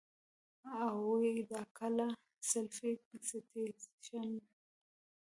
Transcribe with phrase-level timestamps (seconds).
[0.83, 2.07] اوي دا کله؟
[2.49, 2.73] self
[3.27, 4.29] citition